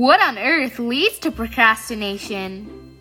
What 0.00 0.18
on 0.22 0.38
earth 0.38 0.78
leads 0.78 1.18
to 1.18 1.30
procrastination? 1.30 2.96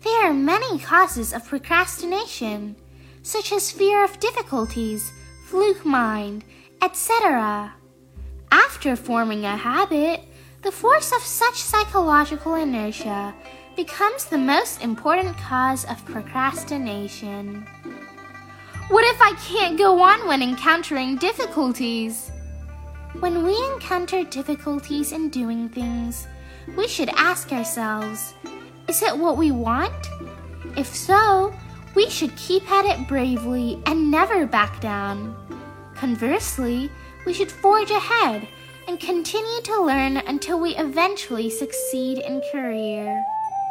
There 0.00 0.24
are 0.24 0.32
many 0.32 0.78
causes 0.78 1.34
of 1.34 1.46
procrastination, 1.46 2.76
such 3.22 3.52
as 3.52 3.70
fear 3.70 4.02
of 4.02 4.20
difficulties, 4.20 5.12
fluke 5.44 5.84
mind, 5.84 6.42
etc. 6.80 7.74
After 8.50 8.96
forming 8.96 9.44
a 9.44 9.54
habit, 9.54 10.22
the 10.62 10.72
force 10.72 11.12
of 11.12 11.20
such 11.20 11.56
psychological 11.56 12.54
inertia 12.54 13.34
becomes 13.76 14.24
the 14.24 14.38
most 14.38 14.82
important 14.82 15.36
cause 15.36 15.84
of 15.84 16.06
procrastination. 16.06 17.66
What 18.88 19.04
if 19.04 19.20
I 19.20 19.34
can't 19.46 19.76
go 19.76 20.00
on 20.00 20.26
when 20.26 20.40
encountering 20.40 21.16
difficulties? 21.16 22.30
When 23.20 23.44
we 23.44 23.56
encounter 23.72 24.24
difficulties 24.24 25.12
in 25.12 25.30
doing 25.30 25.68
things, 25.68 26.26
we 26.76 26.88
should 26.88 27.10
ask 27.10 27.52
ourselves 27.52 28.34
is 28.88 29.02
it 29.02 29.16
what 29.16 29.36
we 29.36 29.52
want? 29.52 30.08
If 30.76 30.88
so, 30.94 31.54
we 31.94 32.10
should 32.10 32.36
keep 32.36 32.68
at 32.70 32.84
it 32.84 33.06
bravely 33.06 33.80
and 33.86 34.10
never 34.10 34.46
back 34.46 34.80
down. 34.80 35.34
Conversely, 35.94 36.90
we 37.24 37.32
should 37.32 37.52
forge 37.52 37.90
ahead 37.90 38.48
and 38.88 38.98
continue 38.98 39.62
to 39.62 39.82
learn 39.82 40.16
until 40.16 40.60
we 40.60 40.76
eventually 40.76 41.48
succeed 41.48 42.18
in 42.18 42.42
career. 42.50 43.24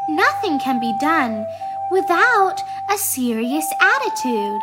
Nothing 0.10 0.58
can 0.60 0.80
be 0.80 0.96
done 1.02 1.46
without 1.92 2.60
a 2.90 2.98
serious 2.98 3.70
attitude. 3.82 4.62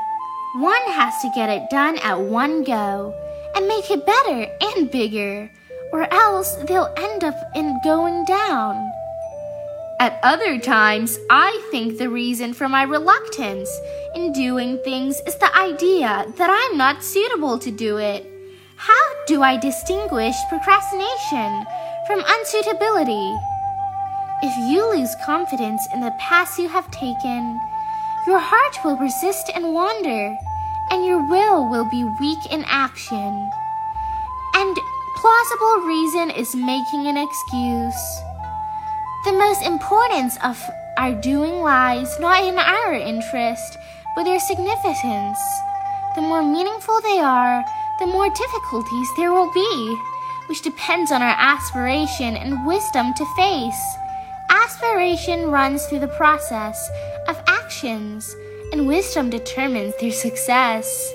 One 0.56 0.82
has 0.88 1.20
to 1.20 1.30
get 1.34 1.50
it 1.50 1.68
done 1.70 1.98
at 1.98 2.18
one 2.18 2.64
go 2.64 3.14
and 3.54 3.66
make 3.66 3.90
it 3.90 4.06
better 4.06 4.46
and 4.60 4.90
bigger, 4.90 5.50
or 5.92 6.12
else 6.12 6.54
they'll 6.66 6.92
end 6.96 7.24
up 7.24 7.36
in 7.54 7.80
going 7.82 8.24
down. 8.24 8.92
At 10.00 10.18
other 10.22 10.58
times, 10.58 11.18
I 11.28 11.60
think 11.70 11.98
the 11.98 12.08
reason 12.08 12.54
for 12.54 12.68
my 12.68 12.84
reluctance 12.84 13.70
in 14.14 14.32
doing 14.32 14.78
things 14.82 15.20
is 15.26 15.36
the 15.36 15.54
idea 15.54 16.24
that 16.38 16.48
I'm 16.50 16.78
not 16.78 17.04
suitable 17.04 17.58
to 17.58 17.70
do 17.70 17.98
it. 17.98 18.24
How 18.76 19.24
do 19.26 19.42
I 19.42 19.58
distinguish 19.58 20.34
procrastination 20.48 21.66
from 22.06 22.22
unsuitability? 22.22 23.38
If 24.42 24.72
you 24.72 24.88
lose 24.90 25.14
confidence 25.26 25.86
in 25.92 26.00
the 26.00 26.14
path 26.18 26.58
you 26.58 26.66
have 26.68 26.90
taken, 26.90 27.60
your 28.26 28.38
heart 28.40 28.78
will 28.82 28.96
resist 28.96 29.50
and 29.54 29.74
wander 29.74 30.34
and 30.90 31.06
your 31.06 31.22
will 31.22 31.68
will 31.68 31.88
be 31.88 32.04
weak 32.04 32.38
in 32.50 32.64
action. 32.66 33.50
And 34.54 34.76
plausible 35.16 35.86
reason 35.86 36.30
is 36.30 36.54
making 36.54 37.06
an 37.06 37.16
excuse. 37.16 38.20
The 39.24 39.32
most 39.32 39.62
importance 39.62 40.36
of 40.42 40.58
our 40.96 41.12
doing 41.12 41.62
lies 41.62 42.18
not 42.18 42.44
in 42.44 42.58
our 42.58 42.94
interest, 42.94 43.78
but 44.16 44.24
their 44.24 44.40
significance. 44.40 45.38
The 46.14 46.22
more 46.22 46.42
meaningful 46.42 47.00
they 47.00 47.20
are, 47.20 47.64
the 48.00 48.06
more 48.06 48.28
difficulties 48.28 49.08
there 49.16 49.32
will 49.32 49.52
be, 49.52 49.96
which 50.48 50.62
depends 50.62 51.12
on 51.12 51.22
our 51.22 51.36
aspiration 51.38 52.36
and 52.36 52.66
wisdom 52.66 53.14
to 53.14 53.24
face. 53.36 53.96
Aspiration 54.50 55.50
runs 55.50 55.86
through 55.86 56.00
the 56.00 56.16
process 56.16 56.90
of 57.28 57.40
actions 57.46 58.34
and 58.72 58.86
wisdom 58.86 59.30
determines 59.30 59.96
their 59.96 60.12
success. 60.12 61.12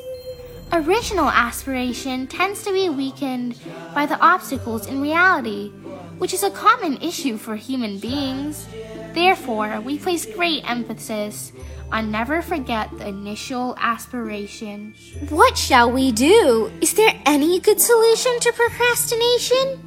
Original 0.72 1.30
aspiration 1.30 2.28
tends 2.28 2.64
to 2.64 2.74
be 2.74 2.90
weakened 2.90 3.60
by 3.94 4.06
the 4.06 4.20
obstacles 4.20 4.88
in 4.88 5.02
reality, 5.02 5.70
which 6.18 6.34
is 6.34 6.44
a 6.44 6.50
common 6.50 6.98
issue 7.02 7.38
for 7.38 7.56
human 7.56 8.00
beings. 8.00 8.68
Therefore, 9.14 9.80
we 9.82 9.98
place 9.98 10.26
great 10.26 10.70
emphasis 10.70 11.54
on 11.92 12.12
never 12.12 12.42
forget 12.42 12.90
the 12.98 13.08
initial 13.08 13.76
aspiration. 13.80 14.96
What 15.30 15.58
shall 15.58 15.92
we 15.92 16.12
do? 16.12 16.72
Is 16.82 16.94
there 16.96 17.14
any 17.26 17.60
good 17.60 17.80
solution 17.80 18.40
to 18.42 18.52
procrastination? 18.52 19.82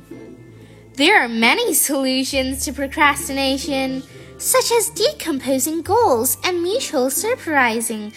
There 0.94 1.22
are 1.22 1.28
many 1.28 1.74
solutions 1.74 2.64
to 2.64 2.72
procrastination 2.72 4.02
such 4.38 4.70
as 4.72 4.90
decomposing 4.90 5.82
goals 5.82 6.38
and 6.44 6.62
mutual 6.62 7.10
surprising. 7.10 8.12